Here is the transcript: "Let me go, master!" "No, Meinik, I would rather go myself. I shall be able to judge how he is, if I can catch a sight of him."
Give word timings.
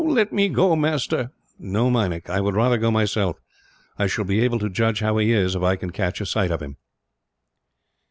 "Let 0.03 0.33
me 0.33 0.49
go, 0.49 0.75
master!" 0.75 1.29
"No, 1.59 1.91
Meinik, 1.91 2.27
I 2.27 2.41
would 2.41 2.55
rather 2.55 2.79
go 2.79 2.89
myself. 2.89 3.39
I 3.99 4.07
shall 4.07 4.25
be 4.25 4.39
able 4.41 4.57
to 4.57 4.67
judge 4.67 4.99
how 4.99 5.17
he 5.19 5.31
is, 5.31 5.53
if 5.55 5.61
I 5.61 5.75
can 5.75 5.91
catch 5.91 6.19
a 6.19 6.25
sight 6.25 6.49
of 6.49 6.59
him." 6.59 6.77